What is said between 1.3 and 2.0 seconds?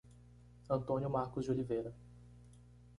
de Oliveira